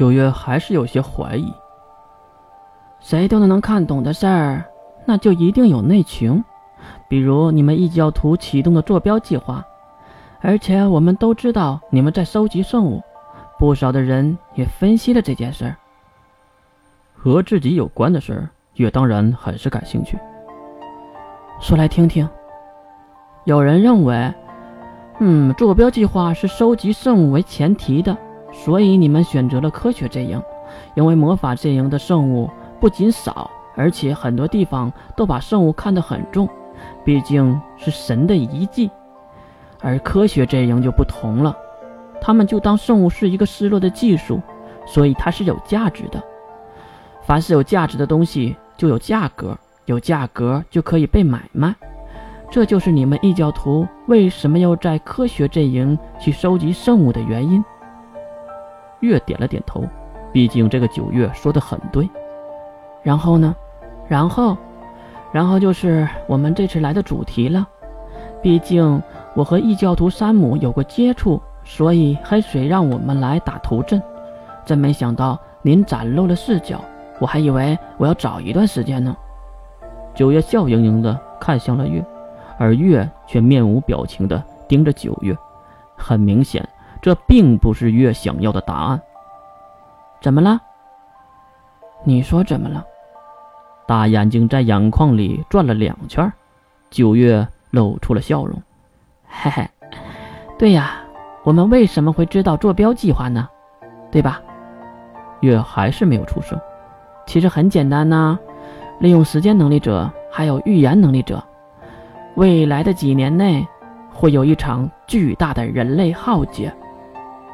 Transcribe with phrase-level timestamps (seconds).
[0.00, 1.52] 九月还是有些怀疑。
[3.00, 4.64] 谁都能看懂的事儿，
[5.04, 6.42] 那就一定有内情。
[7.06, 9.62] 比如你们异教徒启动的坐标计划，
[10.40, 13.02] 而且我们都知道你们在收集圣物，
[13.58, 15.76] 不少的人也分析了这件事儿。
[17.14, 20.18] 和自己有关的事儿，月当然很是感兴趣。
[21.60, 22.26] 说来听听。
[23.44, 24.32] 有人认为，
[25.18, 28.16] 嗯，坐标计划是收集圣物为前提的，
[28.52, 30.42] 所以你们选择了科学阵营，
[30.94, 32.50] 因为魔法阵营的圣物
[32.80, 36.48] 不仅少，而且很多地方都把圣物看得很重，
[37.04, 38.90] 毕竟是神的遗迹。
[39.80, 41.56] 而科学阵营就不同了，
[42.20, 44.40] 他们就当圣物是一个失落的技术，
[44.84, 46.22] 所以它是有价值的。
[47.22, 51.74] 凡是有价值的东西就有价格，有价格就可以被买卖。
[52.50, 57.64] 这就是你们异教徒为什么要在科学阵营去收集圣物的原因。
[59.00, 59.84] 月点了点头，
[60.32, 62.08] 毕竟这个九月说的很对。
[63.02, 63.54] 然后呢？
[64.08, 64.56] 然后，
[65.32, 67.66] 然后就是我们这次来的主题了。
[68.42, 69.02] 毕竟
[69.34, 74.02] 我和异教徒山姆有过接触，所以黑水让我们来打头阵。
[74.64, 76.80] 真没想到您展露了视角，
[77.20, 79.16] 我还以为我要找一段时间呢。
[80.14, 82.04] 九月笑盈盈的看向了月。
[82.58, 85.34] 而月却面无表情的盯着九月，
[85.96, 86.68] 很明显，
[87.02, 89.00] 这并不是月想要的答案。
[90.20, 90.60] 怎么了？
[92.04, 92.84] 你说怎么了？
[93.86, 96.32] 大眼睛在眼眶里转了两圈，
[96.90, 98.62] 九月露出了笑容。
[99.26, 99.68] 嘿嘿，
[100.58, 101.02] 对呀，
[101.42, 103.48] 我们为什么会知道坐标计划呢？
[104.10, 104.40] 对吧？
[105.40, 106.60] 月还是没有出声。
[107.26, 108.38] 其实很简单呐，
[108.98, 111.42] 利用时间能力者还有预言能力者。
[112.36, 113.66] 未来的几年内，
[114.12, 116.72] 会有一场巨大的人类浩劫，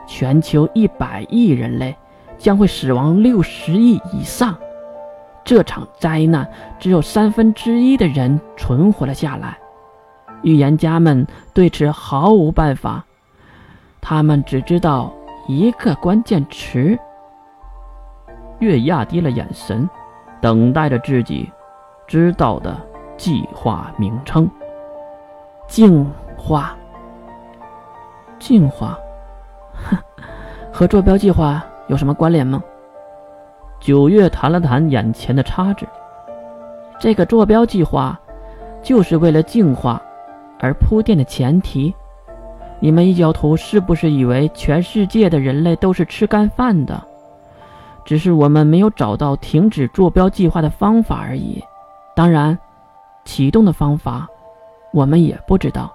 [0.06, 1.96] 全球一百亿人类
[2.38, 4.56] 将会死亡六十亿以上。
[5.44, 6.48] 这场灾难
[6.78, 9.56] 只有三分之一的人存活了下来。
[10.42, 13.04] 预言家们对此毫无办法，
[14.00, 15.12] 他们只知道
[15.48, 16.98] 一个关键词。
[18.58, 19.88] 月压低了眼神，
[20.40, 21.50] 等待着自己
[22.06, 22.76] 知道的
[23.16, 24.48] 计划名称。
[25.68, 26.04] 净
[26.36, 26.76] 化，
[28.38, 28.98] 净化，
[30.72, 32.62] 和坐标计划有什么关联吗？
[33.80, 35.86] 九月弹了弹眼前的叉子，
[36.98, 38.18] 这个坐标计划
[38.82, 40.00] 就是为了净化
[40.58, 41.94] 而铺垫的前提。
[42.80, 47.02] 你们异教徒是不是以为全世界的人类都是吃干饭的？
[48.04, 51.62] 只是我们没有找到停止坐标计划的方法而已。
[52.14, 52.56] 当然，
[53.24, 54.28] 启动的方法。
[54.92, 55.92] 我们也不知道。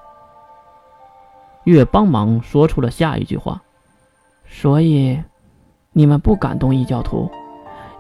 [1.64, 3.60] 月帮忙说出了下一句话，
[4.54, 5.18] 所以
[5.94, 7.32] 你们不敢动异教徒，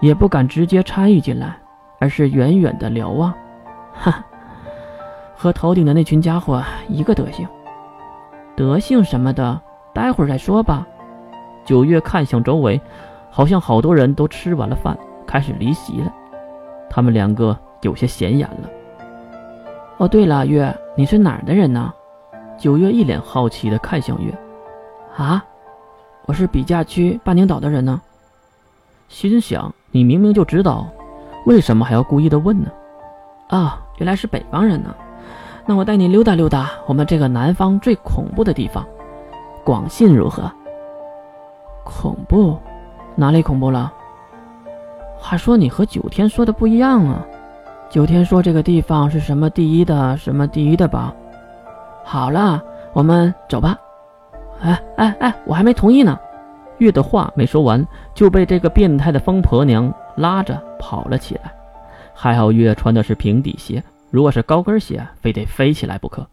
[0.01, 1.57] 也不敢直接参与进来，
[1.97, 3.33] 而是远远的瞭望。
[3.95, 4.23] 哈，
[5.33, 7.47] 和头顶的那群家伙一个德行。
[8.53, 9.59] 德性什么的，
[9.93, 10.85] 待会儿再说吧。
[11.63, 12.79] 九月看向周围，
[13.29, 14.95] 好像好多人都吃完了饭，
[15.25, 16.13] 开始离席了。
[16.89, 18.69] 他们两个有些显眼了。
[19.97, 21.93] 哦，对了，月，你是哪儿的人呢？
[22.57, 24.37] 九月一脸好奇的看向月。
[25.15, 25.43] 啊，
[26.31, 27.99] 我是比价区半宁岛的人呢。
[29.09, 30.87] 心想，你明明就知道，
[31.45, 32.71] 为什么还要故意的问呢？
[33.49, 34.95] 啊，原来是北方人呢。
[35.65, 38.87] 那我带你溜达溜达我们这个南方最恐怖的地方，
[39.65, 40.49] 广信如何？
[41.83, 42.57] 恐怖？
[43.13, 43.91] 哪里恐怖了？
[45.17, 47.25] 话说你和九天说的不一样啊。
[47.89, 51.13] 九天说：“这个地方是什么第一的，什么第一的吧？”
[52.05, 53.77] 好了，我们走吧。
[54.61, 56.17] 哎哎哎，我还没同意呢。
[56.77, 61.51] 月的话没说完，就被这个变态的疯婆娘拉着跑了起来。
[62.13, 66.27] 还好月穿的是平底鞋，如果是高跟鞋，非得飞起来不可。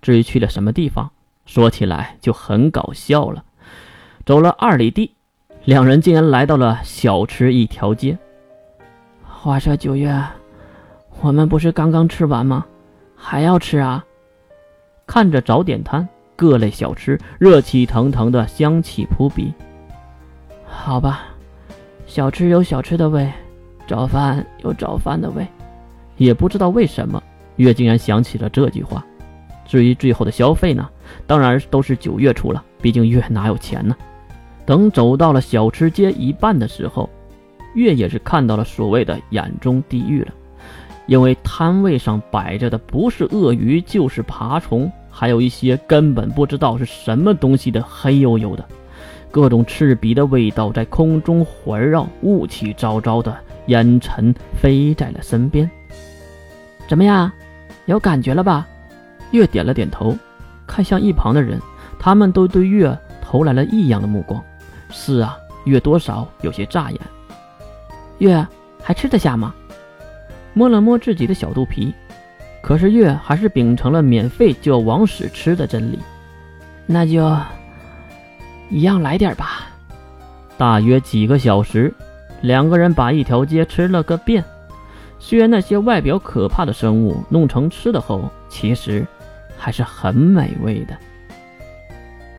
[0.00, 1.10] 至于去了什么地方，
[1.46, 3.44] 说起来就很搞笑了。
[4.24, 5.14] 走了二里地，
[5.64, 8.18] 两人竟然来到了小吃一条街。
[9.24, 10.12] 话说九月。
[11.20, 12.64] 我们不是刚刚吃完吗？
[13.14, 14.04] 还要吃啊！
[15.06, 19.52] 看着早点摊，各类小吃热气腾腾的，香气扑鼻。
[20.64, 21.24] 好吧，
[22.06, 23.30] 小吃有小吃的味，
[23.86, 25.46] 早饭有早饭的味。
[26.16, 27.22] 也不知道为什么，
[27.56, 29.04] 月竟然想起了这句话。
[29.64, 30.88] 至于最后的消费呢，
[31.26, 33.96] 当然都是九月出了，毕竟月哪有钱呢？
[34.66, 37.08] 等走到了小吃街一半的时候，
[37.74, 40.32] 月也是看到了所谓的眼中地狱了。
[41.06, 48.64] 因为摊位上摆着的不是鳄鱼就是爬虫，还有一些根本不知道是什么东西的黑黝黝的，
[49.30, 53.36] 各种刺鼻的味道在空中环绕，雾气昭昭的，
[53.66, 55.70] 烟尘飞在了身边。
[56.88, 57.30] 怎么样，
[57.84, 58.66] 有感觉了吧？
[59.30, 59.72] 月点了。
[59.72, 60.16] 点头，
[60.66, 61.60] 看向一旁的人，
[61.98, 63.64] 他们都对月投来了。
[63.66, 64.42] 异样的目光。
[64.90, 67.00] 是啊，月多少有些扎眼。
[68.18, 68.46] 月
[68.82, 69.54] 还吃得下吗？
[70.52, 70.80] 摸了。
[70.80, 71.94] 摸自己的小肚皮，
[72.62, 75.98] 可是月还是秉承了免费就要往死吃的真理。
[76.86, 77.36] 那就
[78.70, 79.66] 一样来点吧。
[80.56, 81.92] 大约几个小时，
[82.40, 84.42] 两个人把一条街吃了个遍。
[85.18, 89.06] 虽然那些外表可怕的生物弄成吃的后，其实
[89.58, 90.96] 还是很美味的。